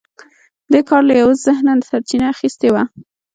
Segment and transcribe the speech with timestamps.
[0.71, 2.83] دې کار له یوه ذهنه سرچینه اخیستې وه